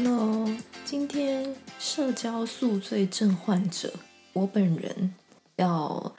[0.00, 0.48] Hello，
[0.84, 3.92] 今天社交宿醉症患者，
[4.32, 5.12] 我本人
[5.56, 6.14] 要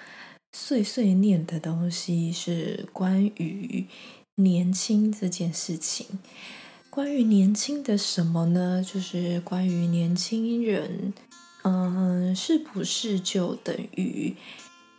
[0.52, 3.88] 碎碎念的东西是关于
[4.36, 6.06] 年轻这件事情。
[6.90, 8.84] 关于年轻的什么呢？
[8.86, 11.14] 就是关于年轻人，
[11.64, 14.36] 嗯，是不是就等于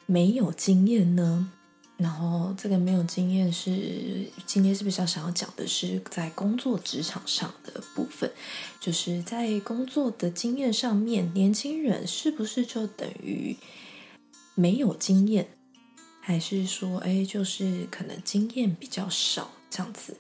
[0.07, 1.53] 没有经验呢？
[2.01, 8.33] 然后这个没有经验是今天是比较想要讲的是在工作职场上的部分，
[8.81, 13.55] 就是在工作的经验上面，年轻人是不是就等于
[14.55, 15.49] 没有经验，
[16.23, 20.17] 还是说哎，就是可能经验比较少这样子？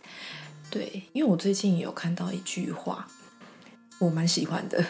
[0.71, 3.09] 对，因为我最近有看到一句话，
[3.99, 4.85] 我蛮喜欢的，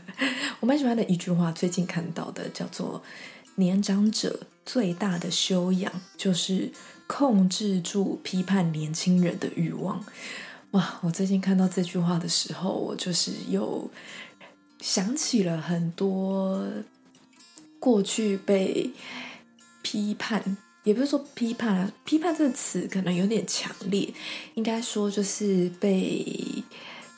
[0.60, 3.02] 我蛮喜欢的一句话，最近看到的叫做
[3.60, 4.40] “年长者”。
[4.66, 6.70] 最大的修养就是
[7.08, 10.04] 控制住批判年轻人的欲望。
[10.72, 11.00] 哇！
[11.02, 13.90] 我最近看到这句话的时候，我就是又
[14.80, 16.64] 想起了很多
[17.80, 18.92] 过去被
[19.82, 24.14] 批判，也不是说批判，批判这个词可能有点强烈，
[24.54, 26.62] 应该说就是被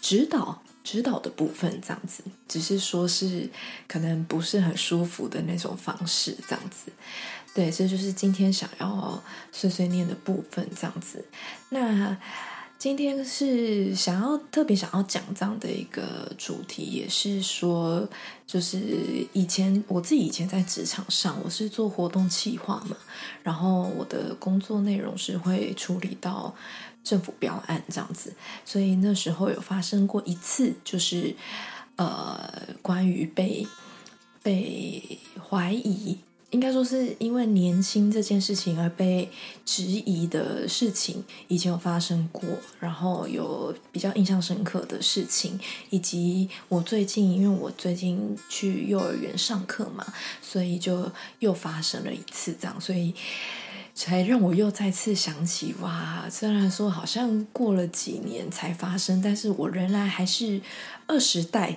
[0.01, 0.63] 指导。
[0.85, 3.49] 指导的部分这样子，只是说是
[3.87, 6.91] 可能不是很舒服的那种方式这样子，
[7.55, 11.25] 对，这就是今天想要碎碎念的部分这样子。
[11.71, 12.17] 那
[12.79, 18.09] 今天是想要特别想要讲这样的一个主题，也是说，
[18.45, 18.81] 就是
[19.33, 22.97] 以前我自己以前在职场上，我是做活动企划嘛，
[23.45, 26.53] 然后我的工作内容是会处理到。
[27.05, 28.33] 政府标案这样子，
[28.65, 31.35] 所以那时候有发生过一次，就是
[31.97, 33.67] 呃，关于被
[34.43, 36.19] 被怀疑，
[36.51, 39.29] 应该说是因为年轻这件事情而被
[39.65, 42.49] 质疑的事情，以前有发生过，
[42.79, 45.59] 然后有比较印象深刻的事情，
[45.91, 50.07] 以及我最近，因为我最近去幼儿园上课嘛，
[50.41, 53.15] 所以就又发生了一次这样，所以。
[53.95, 56.27] 才让我又再次想起，哇！
[56.31, 60.61] 虽然说好像过了几年才发生，但是我仍然还是
[61.07, 61.77] 二十代，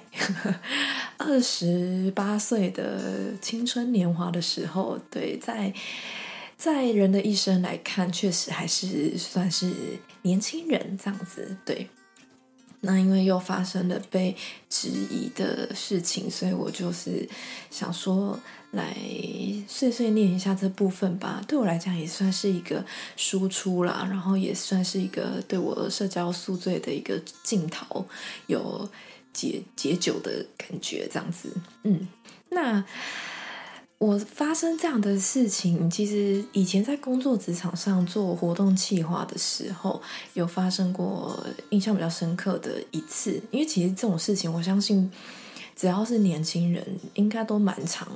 [1.18, 5.74] 二十八岁的青春年华的时候，对，在
[6.58, 9.72] 在人的一生来看，确实还是算是
[10.22, 11.90] 年轻人这样子，对。
[12.82, 14.36] 那因为又发生了被
[14.70, 17.28] 质疑的事情，所以我就是
[17.72, 18.40] 想说
[18.76, 18.96] 来
[19.68, 21.42] 碎碎念一下这部分吧。
[21.48, 22.86] 对我来讲也算是一个
[23.18, 28.06] 输出啦，然后也算是一个对我社交宿醉的一个镜头，
[28.48, 28.88] 有
[29.34, 31.50] 解解酒的感觉，这样子。
[31.84, 32.08] 嗯，
[32.50, 32.84] 那。
[33.98, 40.02] 我发生这样的事情，其实以前在工作职场上做活动企划的时候，
[40.34, 43.42] 有发生过印象比较深刻的一次。
[43.52, 45.10] 因为其实这种事情，我相信
[45.76, 48.08] 只要是年轻人，应该都蛮常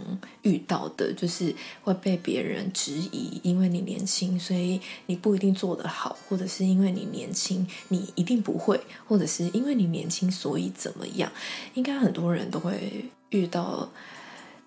[0.43, 1.53] 遇到的，就是
[1.83, 11.31] 会被别人质疑，因为你年轻，所以你不一定做得好，或者是因为你年轻，你一定不会，或者是因为你年轻，所以怎么样？
[11.73, 13.89] 应该很多人都会遇到。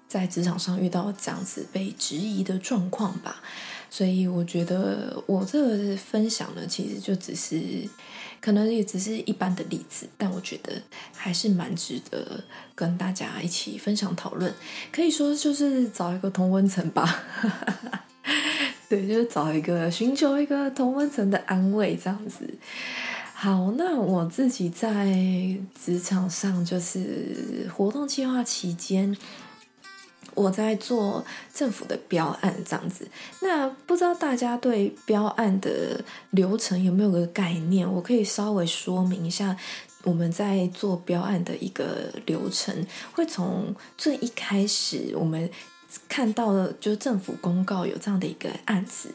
[0.09, 3.41] 在职场上遇到这样子被质疑的状况吧，
[3.89, 7.89] 所以我觉得我这个分享呢，其实就只是
[8.43, 10.83] 可能也只是一般的例子，但我觉得
[11.15, 12.43] 还是蛮值得
[12.75, 14.53] 跟大家一起分享讨论。
[14.91, 17.23] 可以说就是找一个同温层吧，
[18.91, 22.53] 对，就是找一个寻求一个同温层的安慰这样子。
[23.33, 25.07] 好，那我自己在
[25.85, 29.17] 职场上就是活动计划期间。
[30.35, 33.07] 我在做政府的标案这样子，
[33.41, 37.91] 那不知道大家对标案的流程有没有个概念？
[37.91, 39.57] 我可以稍微说明一下，
[40.05, 45.51] 我们在做标案的一个流程，会从最一开始我们
[46.09, 49.11] 看到了，就是政府公告有这样的一个案子。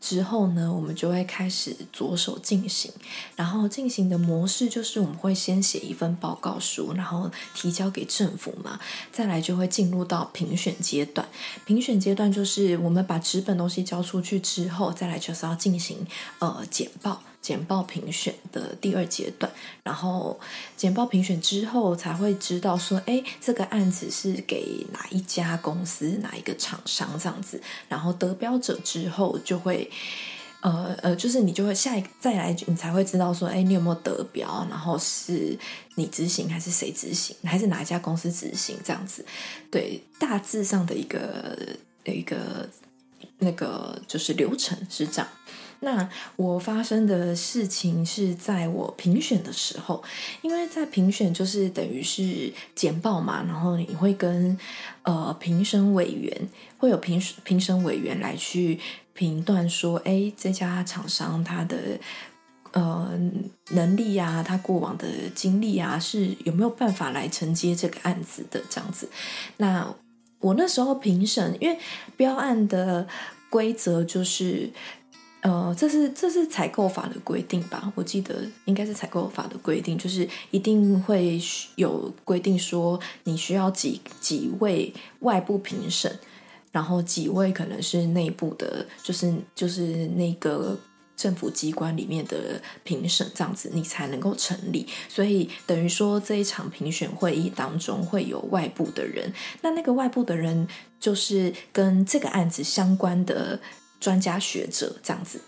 [0.00, 2.90] 之后呢，我们就会开始着手进行，
[3.36, 8.78] 然后进行的模式就是我们会先写一份报告书，然后提交给政府嘛，
[9.12, 11.26] 再来就会进入到评选阶段。
[11.66, 16.06] 评选阶段就是我们把纸本东西交出去之后，再来就是要进行
[16.38, 17.20] 呃简报。
[17.40, 19.50] 简报评选的第二阶段，
[19.82, 20.38] 然后
[20.76, 27.60] 简报评选之后才会知道说，哎，这个案子是给哪一家公司、哪一个厂商这样子。
[27.88, 29.90] 然后得标者之后，就会，
[30.60, 34.66] 呃呃，就是你就会下一再来，你才会知道说，哎，你有没有得标？
[34.68, 35.56] 然后是
[35.94, 39.24] 你执行还是谁执行，还是哪一家公司执行这样子？
[39.70, 41.56] 对，大致上的一个
[42.04, 42.68] 一个
[43.38, 45.28] 那个就是流程是这样。
[45.80, 50.02] 那我发生的事情是在我评选的时候，
[50.42, 54.58] 因为在评选就是等于是简报嘛，然后你会跟
[55.02, 56.48] 呃评审委员
[56.78, 58.78] 会有评评审委员来去
[59.12, 61.76] 评断说，哎，这家厂商他的
[62.72, 63.16] 呃
[63.70, 69.08] 能力啊，他过往的经历啊，是有没有办法来承接这个案子的这样子。
[69.58, 69.94] 那
[70.40, 71.78] 我那时候评审，因为
[72.16, 73.06] 标案的
[73.50, 74.70] 规则就是，
[75.40, 77.92] 呃，这是这是采购法的规定吧？
[77.94, 81.40] 我记得应该是采购法的规定，就是一定会
[81.76, 86.18] 有规定说，你需要几几位外部评审，
[86.72, 90.78] 然后几位可能是内部的，就是就是那个。
[91.18, 94.86] 政府机关里面的评审这样子，你才能够成立。
[95.08, 99.32] 所以等于说，这一场评选会议当中会有外部的人。
[99.60, 100.68] 那那个外部的人
[101.00, 103.58] 就是跟这个案子相关的
[104.00, 105.40] 专家学者这样子。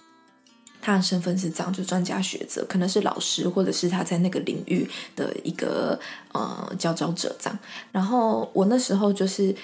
[0.82, 6.00] 他的身份是这样，就专家学者，可能是老师，或者是他在那个领域的一个
[6.32, 7.58] 呃佼佼者这样。
[7.92, 9.54] 然后我那时候就是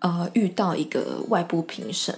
[0.00, 2.14] 呃遇到一个外部评审。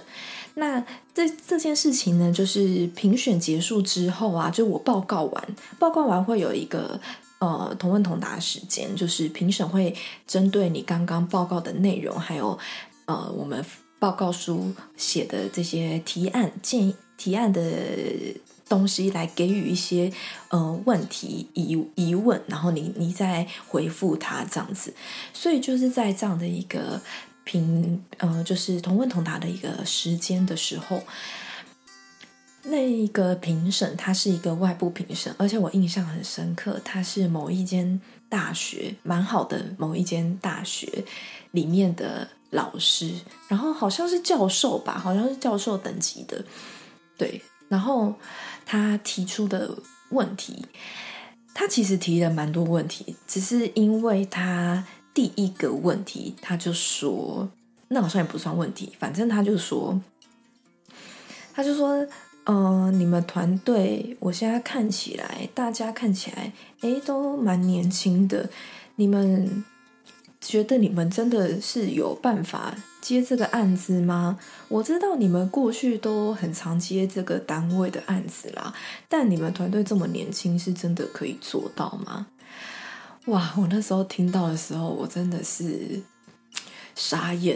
[0.55, 0.83] 那
[1.13, 6.99] 这这件事情呢，就是评选结束之后啊，就我报告完，报告完会有一个
[7.39, 9.95] 呃同问同答时间，就是评审会
[10.27, 12.59] 针对你刚刚报告的内容，还有
[13.05, 13.63] 呃我们
[14.01, 17.61] 报告书写的这些提案建议提案的
[18.67, 20.11] 东西，来给予一些
[20.49, 24.91] 呃问题疑疑问，然后你你再回复他这样子，
[25.31, 26.99] 所以就是在这样的一个。
[27.43, 31.03] 评呃，就是同问同答的一个时间的时候，
[32.65, 37.99] 那一个评审他是一个外部评审，而且我印象很深刻，他是某一间
[38.29, 41.03] 大学蛮好的某一间大学
[41.49, 43.13] 里面的老师，
[43.49, 46.41] 然后好像是教授吧，好像是教授等级的，
[47.17, 48.13] 对，然后
[48.65, 49.75] 他提出的
[50.11, 50.65] 问题，
[51.53, 54.85] 他其实提了蛮多问题，只是因为他。
[55.13, 57.51] 第一个问题，他就说，
[57.89, 60.01] 那好像也不算问题，反正他就说，
[61.53, 62.07] 他就说，
[62.45, 68.49] 嗯，你们团队，我现在看起来，大家看起来，哎，都蛮年轻的，
[68.95, 69.65] 你们
[70.41, 74.37] 觉得你们真的是有办法接这个案子吗？
[74.67, 78.73] 我知道你们过去都很常接这个单位的案子啦，
[79.07, 82.27] 但你们团队这么年轻，是真的可以做到吗？
[83.25, 83.53] 哇！
[83.55, 86.01] 我那时候听到的时候，我真的是
[86.95, 87.55] 傻眼。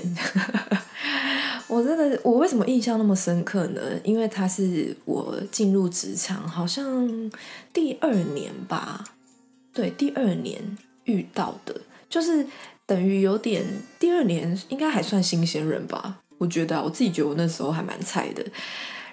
[1.68, 3.82] 我真的，我为什么印象那么深刻呢？
[4.04, 7.32] 因为他是我进入职场好像
[7.74, 9.04] 第二年吧，
[9.74, 12.46] 对，第二年遇到的，就是
[12.86, 13.66] 等于有点
[14.00, 16.22] 第二年应该还算新鲜人吧。
[16.38, 18.46] 我觉得，我自己觉得我那时候还蛮菜的。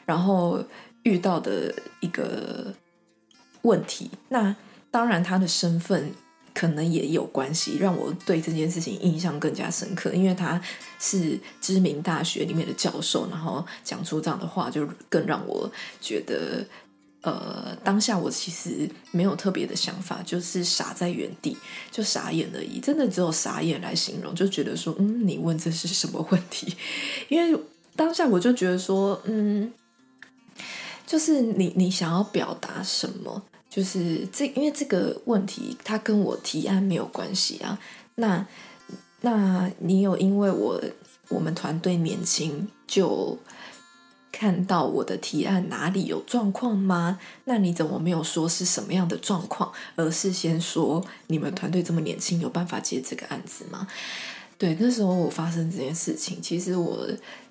[0.05, 0.63] 然后
[1.05, 2.75] 遇到的一个
[3.63, 4.55] 问题，那
[4.91, 6.13] 当然他的身份。
[6.55, 10.61] 可能也有关系，让我对这件事情印象更加深刻，因为他
[11.01, 16.63] 是知名大学里面的教授，然后讲出这样的话，就更让我觉得，
[17.23, 21.57] 呃，当下我其实没有特别的想法，就是傻在原地，
[21.91, 26.77] 就傻眼而已，真的只有傻眼来形容，就觉得说，嗯，你问这是什么问题？
[27.29, 27.59] 因为
[27.95, 29.73] 当下我就觉得说，嗯，
[31.07, 33.43] 就是你你想要表达什么？
[33.71, 37.79] 就是这，因为这个问题，它跟我提案没有关系啊。
[38.17, 38.47] 那，
[39.23, 40.83] 那你有因为我
[41.29, 43.39] 我们团队年轻就
[44.33, 47.21] 看到我的提案哪里有状况吗？
[47.45, 53.87] 那你怎么没有说是什么样的状况，而是先说你们团队这么年轻，有办法接这个案子吗？
[54.59, 57.07] 对，那时候我发生这件事情，其实我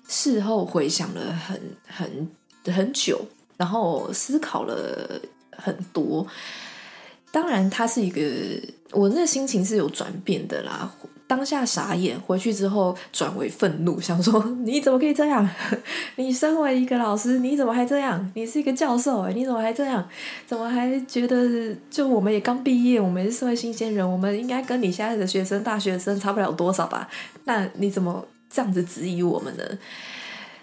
[0.08, 2.28] 事后回想了很很
[2.66, 3.24] 很久，
[3.56, 5.20] 然后思考了。
[5.54, 6.26] 很多，
[7.30, 8.22] 当然，他是一个，
[8.90, 10.90] 我那心情是有转变的啦。
[11.32, 15.48] 当下傻眼，回去之后转为愤怒，想说你怎么可以这样？
[16.16, 18.30] 你身为一个老师，你怎么还这样？
[18.34, 20.06] 你是一个教授，你怎么还这样？
[20.46, 27.08] 怎么还觉得就我们也刚毕业，我们是社会新鲜人，我们应该跟你现在的学生、大学生差不了多少吧？
[27.44, 29.64] 那你怎么这样子质疑我们呢？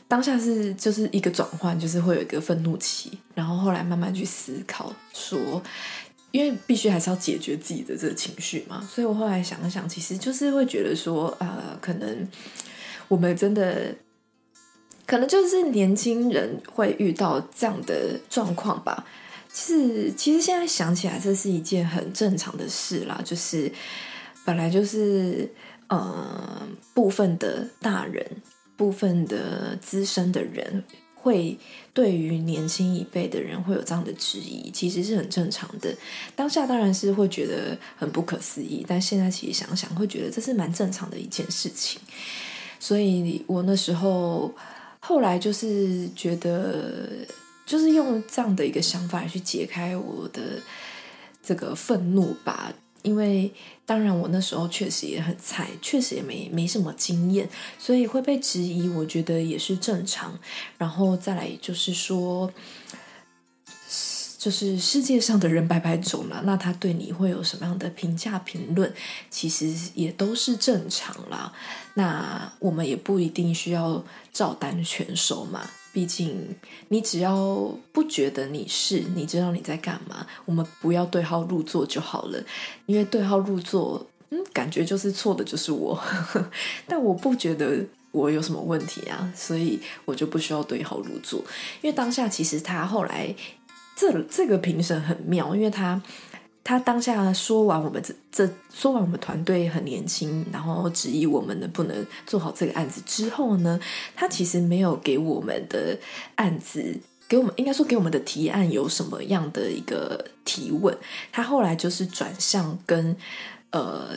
[0.08, 5.40] 当下是就是一个转换，就是会有一个愤怒期，然后后来慢慢去思考，说，
[6.32, 12.28] 因为必须还是要解决自己的这个情绪嘛，所以我后来想了想，其实就是会觉得说，呃，可能
[13.08, 13.96] 我们真的，
[15.06, 19.06] 可能就是年轻人会遇到这样的状况吧。
[19.54, 23.72] 是，其实现在想起来，这是一件很正常的事啦，就是
[24.46, 25.52] 本来就是
[25.88, 28.26] 呃部分的大人。
[28.80, 30.82] 部分的资深的人
[31.22, 31.58] 会
[31.94, 35.94] 对于年轻一辈的人会有这样的质疑，其实是很正常的。
[36.36, 42.00] 当下当然是会觉得很不可思议，但现在其实想想，会觉得这是蛮正常的一件事情。
[42.80, 44.54] 所以我那时候
[45.00, 47.10] 后来就是觉得，
[47.66, 50.42] 就是用这样的一个想法去解开我的
[51.44, 52.74] 这个愤怒吧。
[53.04, 53.54] 因为
[53.86, 60.38] 当然，我那时候确实也很菜，确实也没没什么经验，所以会被质疑，我觉得也是正常。
[60.78, 62.52] 然后再来就是说，
[64.38, 68.94] 就是世界上的人百百种嘛，那他对你会有什么样的评价评论，
[69.30, 71.54] 其实也都是正常啦。
[71.96, 75.70] 那我们也不一定需要照单全收嘛。
[75.92, 76.56] 毕竟，
[76.90, 82.44] 你只要不觉得你是，你知道你在干嘛，我们不要对号入座就好了。
[82.86, 86.02] 因为对号入座，嗯，感觉就是错的，就是我。
[86.88, 91.40] 但我不觉得我有什么问题啊，所以我就不需要对号入座。
[91.82, 93.34] 因为当下其实他后来，
[93.96, 96.02] 这这个评审很妙，因为他。
[96.70, 103.80] 他当下说完我们这这说完我们团队很年轻，然后质疑我们能不能做好这个案子之后呢，
[104.16, 105.98] 他其实没有给我们的
[106.36, 106.96] 案子
[107.28, 110.96] 给我们应该说给我们的提案有什么样的一个提问，
[111.32, 113.18] 他后来就是转向跟
[113.72, 114.10] 呃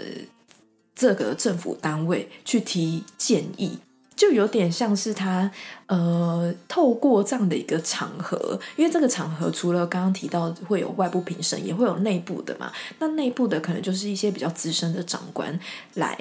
[0.95, 3.79] 这个政府单位去提建议。
[4.15, 5.51] 就有点像是他，
[5.87, 12.71] 呃，透过这样的一个场合，因为这个场合除了刚刚提到会有外部评审，也会有内部的嘛。
[12.99, 15.59] 那内部的可能就是一些比较资深的长官
[15.95, 16.17] 来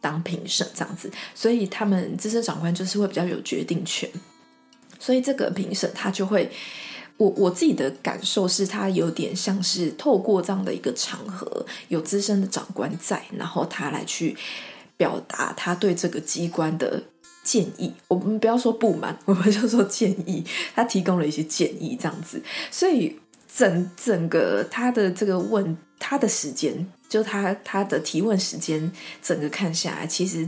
[0.00, 4.08] 当评审这样子，所以他们资深长官就是会比较有决定权。
[4.98, 6.50] 所以这个评审他就会，
[7.16, 14.36] 我我自己的感受是他有点像是透过这样的一个场合，有资深的长官在，然后他来去
[14.96, 17.02] 表达他对这个机关的。
[17.42, 20.44] 建议我们不要说不满， 我们就说建议。
[20.74, 23.18] 他提供了一些建议，这样子，所以
[23.52, 30.46] 整整个他的这个问他的时间，就他他的提问时间，整个看下来，其实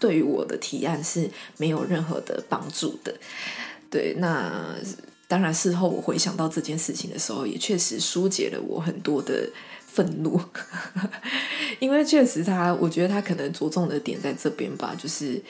[0.00, 3.14] 对于我的提案是没有任何的帮助的。
[3.88, 4.74] 对，那
[5.28, 9.48] 当然事后我回想到这件事情的时候，也确实疏解了我很多的
[9.86, 10.40] 愤怒，
[11.78, 15.40] 因为确实他，我觉得他可能着重的点在这边吧，就是。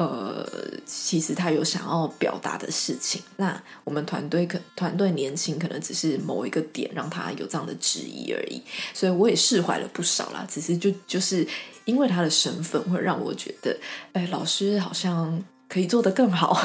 [0.00, 0.46] 呃，
[0.86, 8.62] 其实他有想要表达的事情，那我们团队可团队年轻，可能只是某一个点让他有这样的质疑而已，
[8.94, 10.46] 所以我也释怀了不少啦。
[10.48, 11.46] 只是就就是
[11.84, 13.76] 因为他的身份，会让我觉得，
[14.14, 16.58] 哎，老师好像可以做得更好，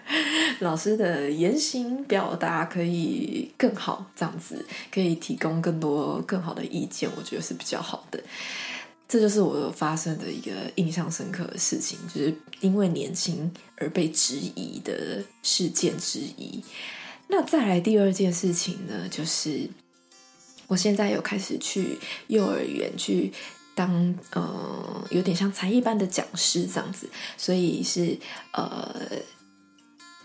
[0.60, 4.62] 老师的言行表达可以更好，这样子
[4.92, 8.22] 可以提供更多更好的意见，我觉得是比较好的。
[9.06, 16.62] 这就是我有发生的一个印象深刻的事情，就是因为年轻而被质疑的事件之一。
[17.28, 19.68] 那再来第二件事情呢，就是
[20.66, 23.32] 我现在有开始去幼儿园去
[23.74, 28.18] 当呃，有点像才艺班的讲师这样子，所以是
[28.52, 28.94] 呃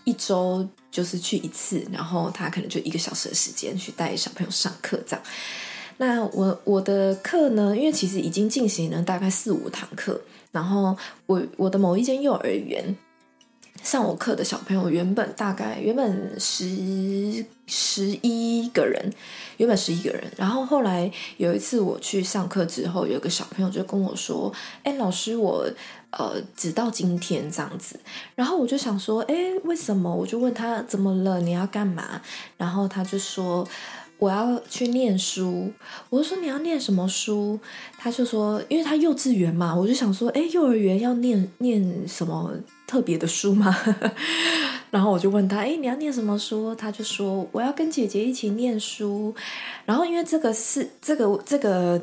[0.04, 5.24] 一周就是去一次，然后他可能就一个小时的时间去带小朋友上课这样。
[6.00, 7.76] 那我我的课呢？
[7.76, 10.18] 因为其实已经进行了大概四五堂课，
[10.50, 12.96] 然后我我的某一间幼儿园
[13.82, 19.12] 上我课的小朋友，原本大概原本十十一个人，
[19.58, 24.50] 原本十一个人，然后后来有一次我去上课之后，有个小朋友就跟我说
[24.82, 25.70] ：“哎，老师，我
[26.12, 28.00] 呃只到今天这样子。”
[28.34, 31.38] 然后我就想说：“哎，为什么？”我就问他怎么了？
[31.42, 32.22] 你要干嘛？
[32.56, 33.68] 然后他就说。
[34.20, 35.72] 我要去念书，
[36.10, 37.58] 我就说你要念什么书？
[37.98, 42.52] 他就说，因为他幼稚园嘛，我就想说，哎，幼儿园要念念什么
[42.86, 43.74] 特别的书吗？
[44.92, 46.74] 然后我就问他，哎，你要念什么书？
[46.74, 49.34] 他就说，我要跟姐姐一起念书。
[49.86, 52.00] 然后因为这个是这个这个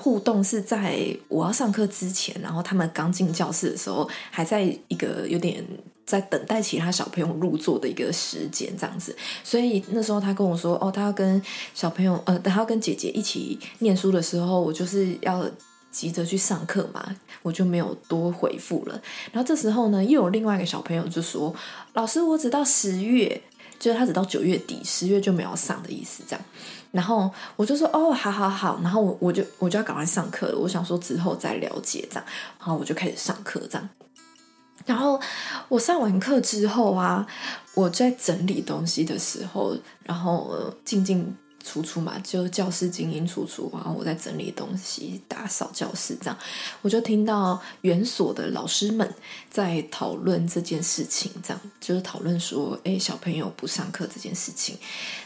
[0.00, 0.96] 互动是在
[1.26, 5.64] 我要上课之前，然后他们刚进教室的时候，还在一个有点。
[6.08, 11.40] 在等待其他小朋友入座的一个时间，这样子，所以那时候他跟我说：“哦，他要跟
[11.74, 15.44] 小朋友，呃，他要跟姐姐一起念书的时候，我就是要
[15.90, 18.98] 急着去上课嘛，我就没有多回复了。
[19.32, 21.54] 然后这时候呢，又有另外一个小朋友就说
[21.92, 23.42] ：‘老师，我只到十月，
[23.78, 26.42] 就是他只到九月底，十月就没有上的意思。’这样，
[26.90, 32.24] 然后我就说：‘哦，好好好。’然后我我就我就要赶快上课了，我想说之后再了解这样，
[32.58, 33.86] 然后我就开始上课这样。”
[34.88, 35.20] 然后
[35.68, 37.26] 我上完课之后啊，
[37.74, 46.38] 我在整理东西的时候，然后进进出出嘛，就教室进进出出，然后我在整理东西、打扫教室这样，
[46.80, 49.14] 我就听到园所的老师们
[49.50, 54.78] 在讨论这件事情，这样就是讨论说，哎，小朋友不上课这件事情。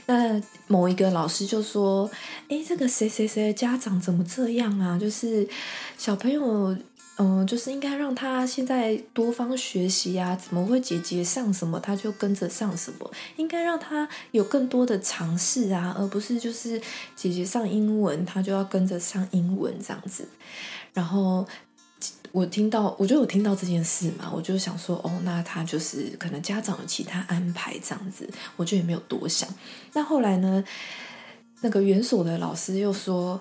[0.07, 2.11] 那某一个老师就说，
[2.49, 4.99] 哎，这个谁谁谁的家长怎么这样啊？
[4.99, 5.49] 就是
[5.97, 6.77] 小朋友。
[7.19, 10.35] 嗯，就是应该让他现在多方学习啊！
[10.35, 13.09] 怎么会姐姐上什么他就跟着上什么？
[13.37, 16.81] 应该让他有更多的尝试啊，而不是就是
[17.15, 20.27] 姐姐上英文他就要跟着上英文这样子。
[20.95, 21.47] 然后
[22.33, 29.47] 我听到，我就有听到这件事嘛，我就想说，哦，那他就是可能家长有其他安排这样子，我就也没有多想。
[29.93, 30.65] 那后来呢，
[31.61, 33.41] 那个园所的老师又说。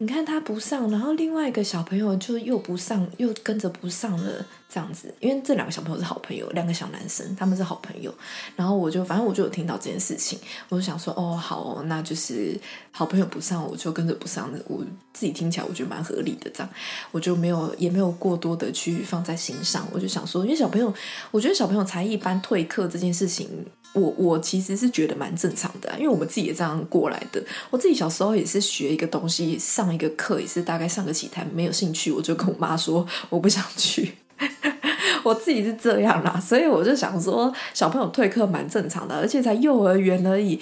[0.00, 5.12] 你看他不上，然后另外一个小朋友就又不上，又跟着不上了，这样子。
[5.18, 8.14] 因为这两个小朋友是好朋友，两个小男生，他们是好朋友。
[8.54, 10.38] 然后我就反正我就有听到这件事情，
[10.68, 12.56] 我就想说，哦，好，那就是
[12.92, 14.48] 好朋友不上，我就跟着不上。
[14.68, 16.70] 我自己听起来我觉得蛮合理的，这样
[17.10, 19.84] 我就没有也没有过多的去放在心上。
[19.92, 20.94] 我就想说，因为小朋友，
[21.32, 23.66] 我觉得小朋友才艺班退课这件事情。
[23.98, 27.42] 我我其实是觉得蛮正常的，因为我们自己也这样过来的。
[27.70, 34.12] 我自己小时候也是学一个东西，上一个课也是大概上个几堂，没有兴趣，我就跟我妈说我不想去。
[35.24, 40.60] 我自己是这样啦，所以我就想说，小朋友退课蛮正常的，而且才幼儿园而已，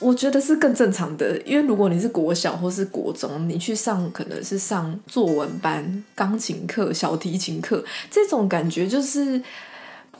[0.00, 1.38] 我觉得是更正常的。
[1.44, 9.42] 因为如果你是国小或是国中，你去上可能是上作文班、钢琴课、小提琴课，这种感觉就是。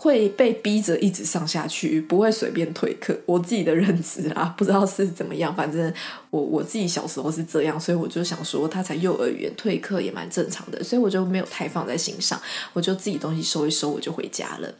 [0.02, 3.14] 会被逼着一直上下去，不会随便退课。
[3.26, 5.54] 我自己的认知啊，不知道是怎么样。
[5.54, 5.92] 反正
[6.30, 12.40] 我我自己小时候是这样，所以我就想说，他才幼儿园退课也蛮正常的，所以我就没有太放在心上。
[12.72, 14.74] 我就自己东西收一收，我就回家了。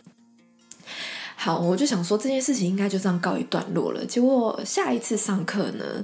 [1.37, 4.07] 好，我就想说这件事情应该就这样告一段落了。
[4.07, 6.03] 结果下一次上课呢，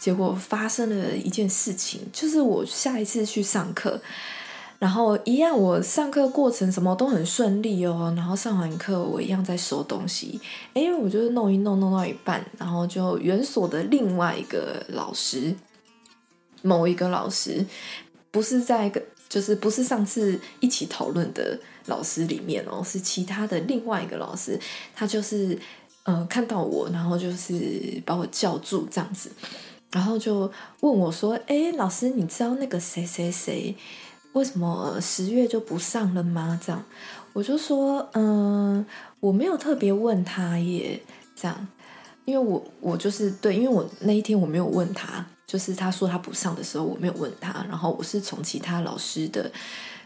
[0.00, 4.00] 结果发生了一件事情，就是我下一次去上课。
[4.78, 8.12] 然后一样，我上课过程什么都很顺利哦。
[8.14, 10.38] 然后上完课，我一样在收东西。
[10.74, 15.54] 哎，我就是弄一弄，弄到一半，然后就园所的另外一个老师，
[16.60, 17.64] 某一个老师，
[18.30, 24.60] 不是在一个，就是不是上次一起讨论的老师里面哦，是其他的另外一个老师。
[24.94, 25.58] 他就是
[26.02, 29.30] 呃看到我，然后就是把我叫住这样子，
[29.90, 33.74] 然后就问我说：“哎，老师，你知道那个谁谁谁？”
[34.36, 36.60] 为什么十月就不上了吗？
[36.62, 36.84] 这样，
[37.32, 38.84] 我就说，嗯，
[39.18, 41.00] 我没有特别问他耶，
[41.34, 41.66] 这样，
[42.26, 49.50] 因为我我就是对，因为我那一天我没有问他，就是他说他不上的时候，我没有问他，然后我是从其他老师的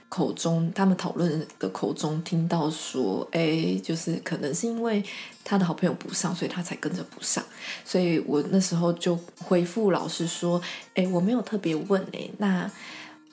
[0.09, 5.03] 口中，他们讨论的口中听到说，哎，就是可能是因为
[5.43, 7.43] 他的好朋友不上，所以他才跟着不上，
[7.85, 10.63] 所以我那时候就回复老师说，
[10.95, 12.71] 哎，我没有特别问哎，那。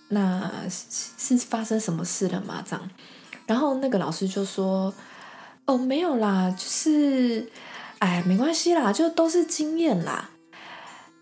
[0.09, 2.63] 那是是发生什么事了吗？
[2.65, 2.89] 这样，
[3.45, 4.93] 然后那个老师就说
[5.65, 7.49] ：“哦，没有啦，就是，
[7.99, 10.29] 哎，没关系啦，就都是经验啦。”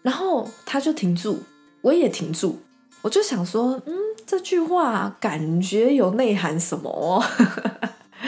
[0.03, 1.43] 然后他就停住，
[1.81, 2.59] 我也停住，
[3.01, 3.95] 我就想说：“嗯，
[4.25, 7.23] 这句话感觉有内涵什么？”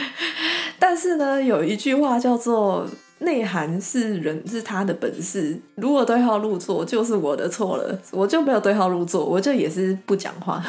[0.78, 2.88] 但是呢，有一句话叫做。
[3.20, 10.64] 内涵是人是他的本事，如果对号入座就是我的错了，我就没有对号入座，我就也是不讲话。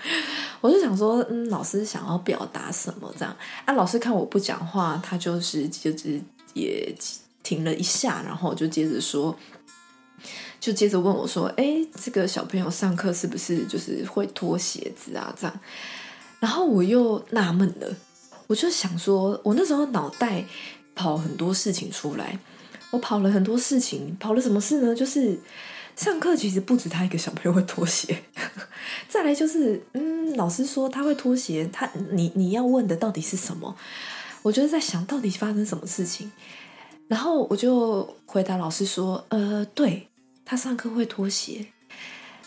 [0.60, 3.34] 我就想说，嗯，老师想要表达什么这样？
[3.64, 6.20] 啊，老师看我不讲话，他就是就是
[6.52, 6.94] 也
[7.42, 9.34] 停了一下，然后就接着说，
[10.60, 15.34] 就接着问我说，哎，这个小朋友上课是不是就是会脱鞋子啊？
[15.38, 15.60] 这样，
[16.40, 17.96] 然后我又纳闷了，
[18.46, 20.44] 我就想说，我那时候脑袋。
[20.94, 22.38] 跑很多事情出来，
[22.90, 24.94] 我跑了很多事情，跑了什么事呢？
[24.94, 25.38] 就是
[25.96, 28.22] 上课其实不止他一个小朋友会脱鞋，
[29.08, 33.76] 再来就是，嗯，老师说他会脱鞋，他你你要问的到底是什么？
[34.42, 36.30] 我就是在想到底发生什么事情，
[37.08, 40.08] 然后我就回答老师说，呃，对
[40.44, 41.66] 他上课会脱鞋，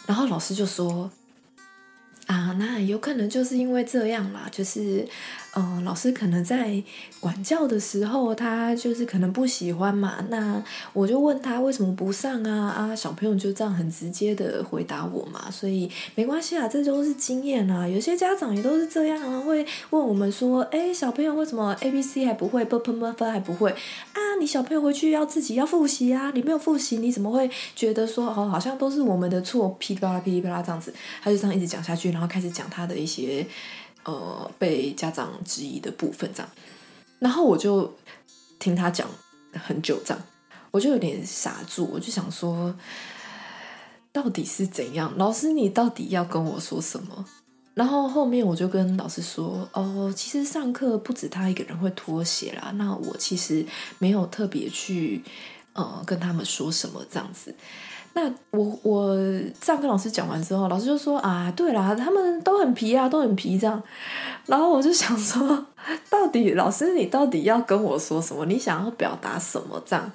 [0.05, 1.12] 然后老师就说。
[2.27, 5.07] 啊，那有可能就是因为这样啦，就是，
[5.58, 6.80] 呃，老师可能在
[7.20, 10.24] 管教的时候，他就是可能不喜欢嘛。
[10.30, 12.70] 那我就问他为什么不上啊？
[12.70, 17.88] 啊，小朋友就这样很直接的回答我嘛，所以没关系啊，这都是经验啊。
[17.88, 24.20] 有些家长也都是这样啊，会问我们说，哎，小朋友为什么 A B C 还不会，B P M 还不会啊？
[24.39, 30.93] 你小朋友回去要自己要复习啊，你没有复习，你怎么会觉得说哦，好像都是我们的错，噼里啪啦噼里啪啦这样子，
[31.24, 32.12] 他就这样一直讲下去。
[32.12, 33.43] 然后开始讲他的一些
[34.08, 36.50] 呃被家长质疑的部分，这样，
[37.20, 37.93] 然后我就
[38.58, 39.08] 听他讲
[39.52, 40.24] 很久，这样，
[40.72, 42.74] 我就有点傻住，我就想说，
[44.13, 45.13] 到底是怎样？
[45.17, 47.26] 老师，你到底要跟我说什么？
[47.74, 53.65] 然后后面我就跟老师说，哦，其实上课不止他一个人会脱鞋啦，那我其实
[54.00, 55.22] 没有特别去
[55.74, 57.54] 呃跟他们说什么这样子。
[58.17, 59.15] 那我我
[59.62, 63.82] 这样跟老师讲完之后，老师就说啊，对啦，他们都很皮啊，都很皮这样。
[64.47, 65.67] 然后我就想说，
[66.10, 68.43] 到底老师你到底要跟我说什么？
[68.47, 70.12] 你想要表达什么这样？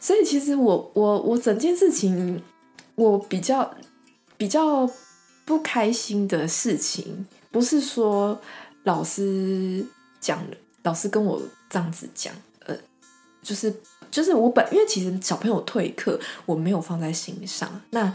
[0.00, 2.42] 所以其实我我我整件事情，
[2.94, 3.70] 我比较
[4.38, 4.88] 比较
[5.44, 8.40] 不开心的事情，不是说
[8.84, 9.84] 老师
[10.18, 10.42] 讲，
[10.82, 12.32] 老师跟我这样子讲，
[13.42, 13.74] 就是。
[14.10, 18.14] 就是我本因为其实小朋友退课我没有放在心上，那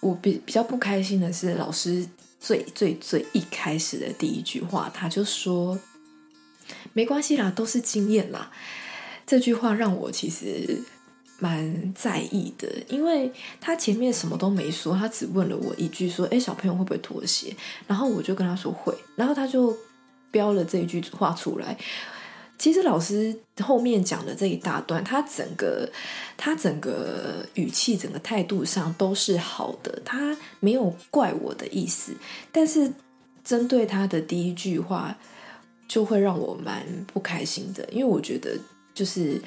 [0.00, 2.06] 我比比较不开心的是老师
[2.38, 5.78] 最最最一开始的第一句话，他就说
[6.92, 8.50] 没关系啦，都是经验啦。
[9.26, 10.82] 这句话让我其实
[11.38, 17.56] 蛮在意的，因为他前面什么都没说，他只问了我一句说：“哎，小朋友会不会脱鞋？”
[17.88, 19.74] 然后我就跟他说会，然后他就
[20.30, 21.74] 标了这一句话出来。
[22.62, 25.90] 其实老师后面讲的这一大段，他整个
[26.36, 32.14] 他整个语气、整个态度上都是好的，他没有怪我的意思。
[32.52, 32.92] 但是
[33.42, 35.18] 针对他的第一句话，
[35.88, 38.56] 就会让我蛮不开心的，因为我觉得
[38.94, 39.42] 就是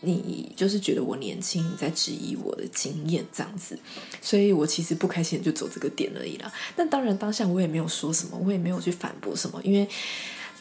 [0.00, 3.78] 你就是觉得我年轻，你在质疑我的经验这样子，
[4.20, 6.52] 所以我其实不开心就走这个点而已啦。
[6.74, 9.88] 但当然当下我也没有说什么，我也没有去反驳什么，因为。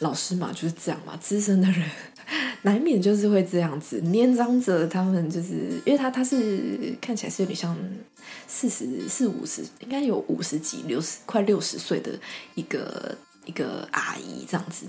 [0.02, 1.90] 老师嘛就是这样嘛，资深的人
[2.64, 4.00] 难免就是会这样子。
[4.02, 7.76] 年长者他们就是，因为他他是看起来是有点像
[8.48, 12.12] 四十四五十，应该有五十几六十快六十岁的
[12.56, 14.86] 一个一个阿姨这样子。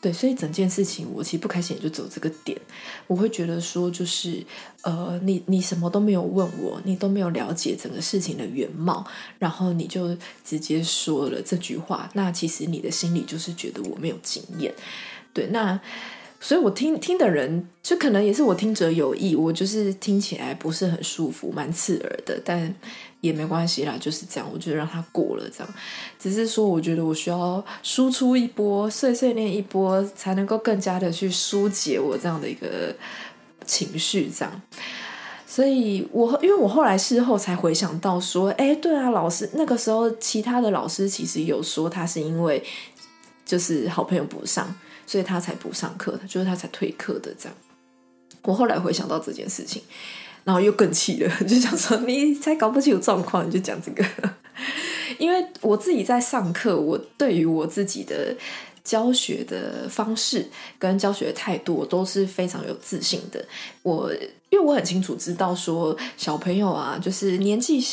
[0.00, 2.58] 对，所以整件事情我其实不开心，也就走这个点。
[3.06, 4.42] 我会觉得说，就是
[4.82, 9.06] 呃，你你什么都没有问我，你都没有了解整个事情的原貌，
[9.38, 14.74] 然后你就直接说了这句话，那其实你的心里就是觉得我没有经验。
[15.32, 15.80] 对，那。
[16.42, 22.74] 所以，我听听的人，就可能也是我听者有意，我就是听起来不是很舒服，蛮刺耳的，但
[23.20, 25.74] 也没关系啦，就是这样，我就让他过了，这样。
[26.18, 32.96] 只是说，我觉得我需要输出一波，碎碎念一波，才能够更加的去疏解我这样的一个
[33.66, 34.62] 情绪，这样。
[35.46, 42.64] 所以，我因为我后来事后才回想到说，哎，对啊，老师那个时候，其他的老师其实有说他是因为
[43.44, 44.74] 就是好朋友不上。
[45.10, 47.58] 所以他才不上课，就是他才退课的这样。
[48.42, 49.82] 我后来回想到这件事情，
[50.44, 54.04] 然后又更气了， 就想说你才搞不清楚状况，你就讲这个。
[55.18, 58.36] 因为我自己在上课，我对于我自己的
[58.84, 63.44] 教学的方式跟教学的态度，都是非常有自信的。
[63.82, 64.14] 我
[64.50, 67.84] 因为我很清楚知道说，小朋友啊，就是年纪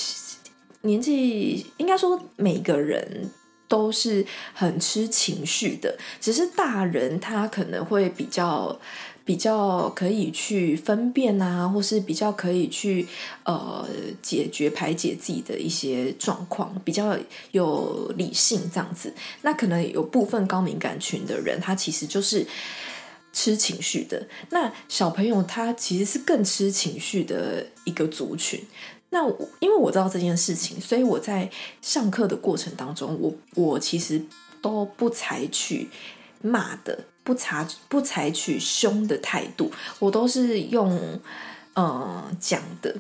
[0.82, 3.32] 年纪，应该说每个人。
[3.68, 8.80] 都是很吃情绪的，只是大人他可能会比较
[9.26, 13.06] 比较可以去分辨啊，或是比较可以去
[13.44, 13.86] 呃
[14.22, 17.18] 解决排解自己的一些状况，比较
[17.52, 19.14] 有理性这样子。
[19.42, 22.48] 那可能有部分高敏感群的人，他其实就是
[23.34, 24.26] 吃情绪的。
[24.52, 28.64] 那小朋友他其实是更吃情绪的一个族群。
[29.10, 29.26] 那
[29.60, 31.50] 因为我知道这件事情，所以我在
[31.82, 34.22] 上课的过程当中，我我其实
[34.62, 35.90] 都不采取
[36.42, 41.20] 骂的，不采不采取凶的态度，我都是用
[41.74, 42.94] 呃讲的。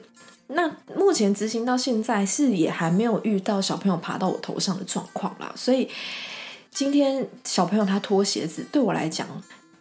[0.48, 5.89] 那目前执行到现在是也还没有遇到小朋友爬到我头上的状况啦，所以
[6.72, 9.28] 今天小朋友他脱鞋子，对我来讲，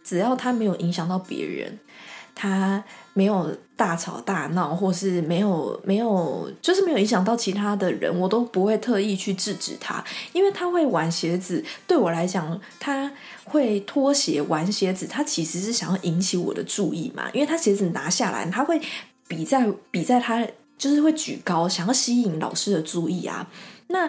[0.03, 1.79] 只要他没有影响到别人。
[2.39, 13.11] 他没有大吵大闹，或是没有没有，就是没有影响到其他的人，我都不会特意去制止他，因为他会玩鞋子，对我来讲，他
[13.45, 18.79] 会脱鞋玩鞋子，他其实是想要引起我的注意嘛，因为他鞋子拿下来，他会
[19.27, 20.47] 比在比在他
[20.77, 23.49] 就是会举高，想要吸引老师的注意啊。
[23.87, 24.07] 那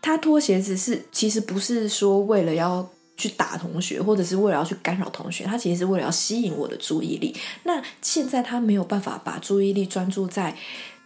[0.00, 2.88] 他脱鞋子是其实不是说为了要。
[3.16, 7.36] 去打同学，或者是为了要去干扰同学，他其实是为了要吸引我的注意力。
[7.64, 10.56] 那现在他没有办法把注意力专注在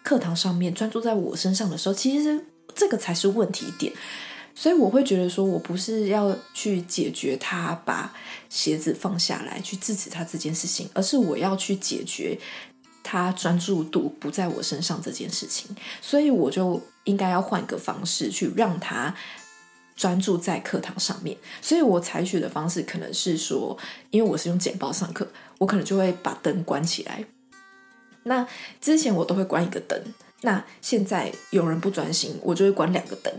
[0.03, 3.93] 课堂上面，专注在我身上的时候，其实这个才是问题点。
[4.55, 8.15] 所以我会觉得说，我不是要去解决他把
[8.49, 12.39] 鞋子放下来，去制止他这件事情，而是我要去解决
[13.03, 15.77] 他专注度不在我身上这件事情。
[16.01, 19.15] 所以我就应该要换个方式去让他。
[19.97, 23.77] 专注在课堂上面，所以我采取的方式可能是说，
[24.11, 25.27] 因为我是用简报上课，
[25.59, 27.25] 我可能就会把灯关起来，
[28.25, 28.47] 那
[28.81, 29.99] 之前我都会关一个灯，
[30.43, 33.33] 那现在有人不专心，我就会关两个灯，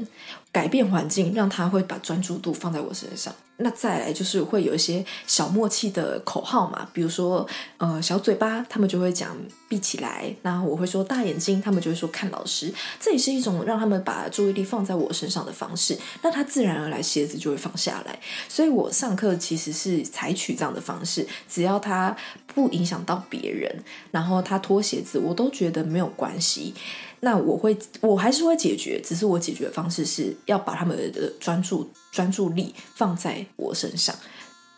[0.52, 3.34] 改变环境，让他会把专注度放在我身上。
[3.58, 9.36] 那再来就是会有一些小默契的口号嘛，比如说呃小嘴巴，他们就会讲
[9.68, 15.98] 闭起来，那我会说大眼睛，他们就会说看老师，这也是一种让他们把注意力放在我身上的方式。
[16.22, 22.16] 那他自然而然鞋子就会放下来，所以我上课其实是采取这样的方式，只要他
[22.54, 26.74] 不影响到别人，然后他脱鞋子，我都觉得没有关系。
[27.22, 34.16] 那我会，我还是会解决，只是我解决的方式是要把他们的专注专注力放在我身上，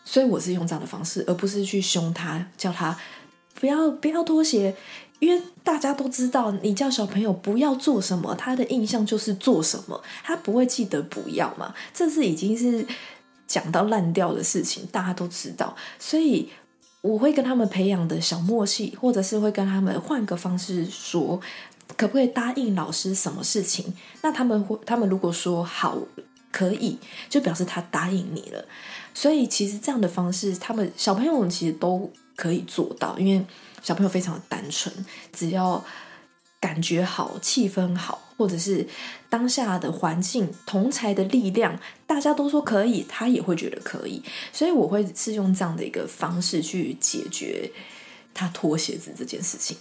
[0.04, 2.94] 所以我是用这样的方式，而不是去凶他，叫他
[3.54, 4.76] 不要不要脱鞋，
[5.20, 12.86] 因为大家都知道，你叫小朋友不要做什么，他的印象就是做什么，他不会记得不要嘛，这是已经是
[13.46, 16.50] 讲到烂掉的事情，大家都知道，所以
[17.00, 21.40] 我会跟他们培养的小默契，或者是会跟他们换个方式说。
[21.96, 23.92] 可不可以答应老师什么事情？
[24.22, 25.98] 那他们会，他们如果说好
[26.50, 28.64] 可以，就表示他答应你了。
[29.14, 33.44] 所以其实这样的方式，他们小朋友其实都可以做到，因为
[33.82, 34.94] 小朋友非常的单纯，
[35.32, 35.84] 只要
[36.60, 38.86] 感觉好、气氛好，或者是
[39.28, 44.22] 当下的环境、同才的力量，大家都说可以，他也会觉得可以。
[44.52, 47.70] 所以我会是用这样的一个方式去解决
[48.34, 49.76] 他脱鞋子这件事情。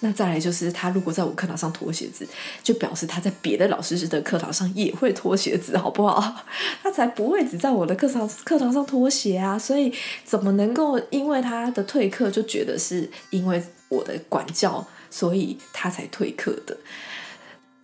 [0.00, 2.26] 那再来就是，他如果在我课堂上脱鞋子，
[2.62, 6.46] 就表示他在别的老师的课堂上也会脱鞋子，好不好？
[6.82, 9.58] 他才不会只在我的课堂课堂上脱鞋啊！
[9.58, 9.92] 所以
[10.24, 16.76] 怎么能够因为他的退课就觉得是因为我的管教，所以他才退课的？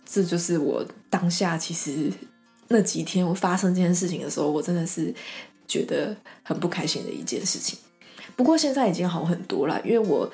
[0.05, 2.11] 这就是我当下其实
[2.69, 5.13] 那几天我发生这件事情的时候，我真的是
[5.67, 7.77] 觉得很不开心的一件事情。
[8.35, 10.27] 不过现在已经好很多了，因为我。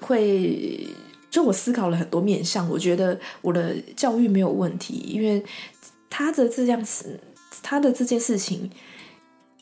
[0.00, 0.88] 会，
[1.30, 5.44] 就我思考了很多面向，我觉得我的教育没有问题，因为
[6.10, 7.20] 他的这样子，
[7.62, 8.70] 他的这件事情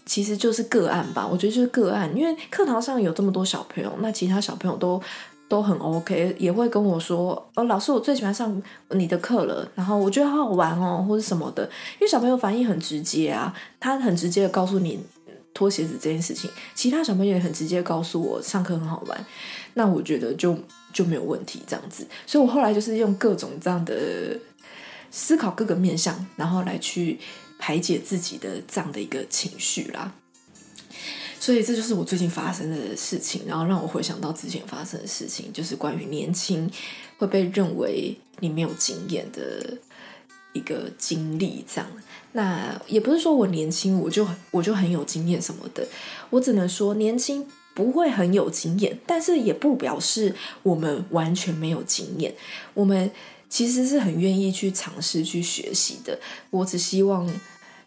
[0.06, 1.26] 其实就是个案吧。
[1.26, 5.00] 我觉得就是个案，因为课堂上有这么多小朋友，那其他小朋友都
[5.48, 11.64] 都很 OK，也会跟我说：“哦，老师，我最喜欢上你的课了。”然后我觉得好好玩哦，或者什么的。
[11.94, 14.98] 因为小朋友反应很直接啊，他很直接的告诉你。
[15.52, 19.26] 脱鞋子这件事情，其他小朋友也很直接告诉我上课很好玩，
[19.74, 20.58] 那我觉得就
[20.92, 22.06] 就没有问题这样子。
[22.26, 24.38] 所以我后来就是用各种这样的
[25.10, 27.18] 思考各个面向，然后来去
[27.58, 30.14] 排解自己的这样的一个情绪啦。
[31.38, 36.70] 所以这就是我最近发生的事情，然后让我回想到之前发生的事情，就是关于年轻
[37.16, 39.78] 会被认为你没有经验的
[40.52, 41.90] 一个经历这样。
[42.32, 45.86] 那也不是说我年轻，我就我就很有经验什么的，
[46.30, 52.34] 我只能说年轻不会很有经验，但是也不表示我们完全没有经验。
[52.74, 53.10] 我们
[53.48, 56.18] 其实是很愿意去尝试去学习的。
[56.50, 57.28] 我只希望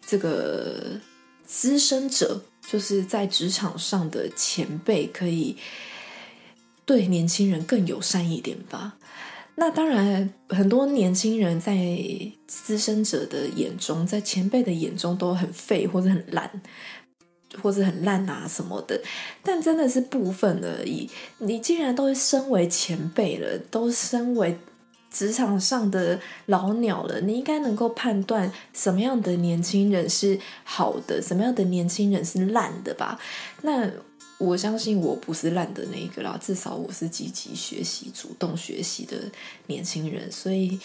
[0.06, 1.00] 这个
[1.46, 5.56] 资深者，就是在职场上的前辈，可以
[6.84, 8.96] 对年轻人更友善一点吧。
[9.56, 11.76] 那当然，很多年轻人在
[12.46, 16.50] 资深者的眼中，在前辈的眼中都很废或者很烂，
[17.62, 19.00] 或者很烂啊什么的。
[19.44, 21.08] 但真的是部分而已。
[21.38, 24.58] 你既然都身为前辈了，都身为
[25.08, 33.20] 职场上的老鸟了，你应该能够判断什么样的年轻人是好的，什么样的年轻人是烂的吧？
[33.62, 33.88] 那。
[34.38, 39.16] 我相信我不是烂的那一个啦，至少我是积极学习、主动学习的
[39.68, 40.78] 年轻人，所以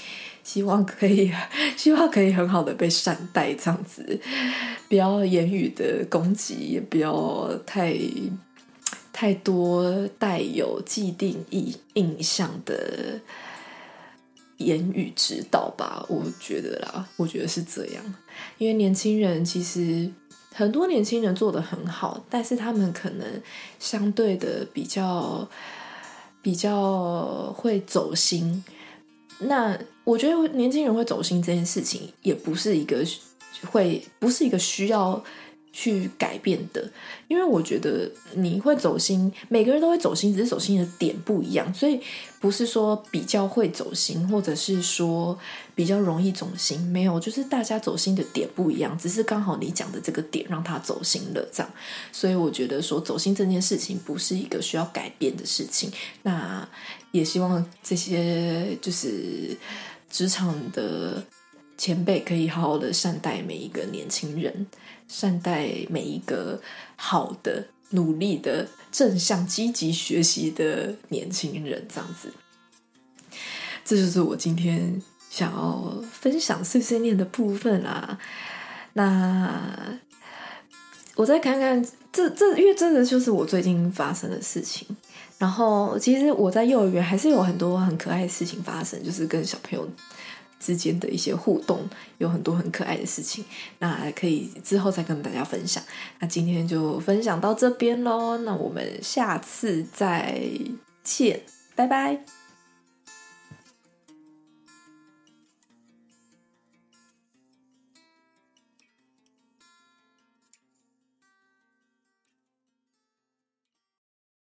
[0.44, 1.32] 希望可以，
[1.76, 4.22] 希望可以很好的被善待，这样子，
[4.88, 7.98] 不要言语的攻击，也不要太
[9.12, 13.20] 太多带有既定印印象的
[14.58, 16.06] 言语指导吧。
[16.08, 18.16] 我觉得啦，我觉得是这样，
[18.60, 20.10] 因为年轻人其实。
[20.54, 23.26] 很多年轻人做的很好，但是他们可能
[23.80, 25.48] 相对的比较
[26.42, 28.64] 比较会走心。
[29.40, 33.06] 那我觉得年轻人会走心这件事情，也不是一个
[33.72, 35.24] 会不是一个需要。
[35.72, 36.92] 去改变的，
[37.28, 42.02] 因为我觉得你会走心，每个人都会走心，只是走心的点不一样，所以
[42.40, 45.38] 不是说比较会走心，或者是说
[45.76, 51.72] 比较容易走心，没有，就是大家走心的点不一样，只是刚好你讲的这个点让他走心了，这样，
[52.12, 55.92] 所以我觉得说走心这件事情不是一个需要改变的事情，
[56.24, 56.68] 那
[57.12, 59.56] 也希望这些就是
[60.10, 61.24] 职场的。
[61.80, 64.68] 前辈可以好好的善待每一个年轻人，
[65.08, 66.62] 善待每一个
[66.98, 72.34] 好的、努力的、正向、积极学习的年轻人，这样子。
[73.86, 78.20] 这就是我今天想要分享碎碎念的部分啦。
[78.92, 79.98] 那
[81.16, 84.86] 我再看看这这，因为真的就是我最近发生的事情。
[85.38, 89.90] 然后其实我在幼儿园还是有很多很可爱的事情发生，就是跟小朋友
[90.60, 93.44] 之间的一些互动，有很多很可爱的事情。
[93.80, 95.84] 那可以之后再跟大家分享。
[96.20, 100.42] 那今天就分享到这边喽，那我们下次再
[101.04, 101.42] 见，
[101.76, 102.39] 拜拜。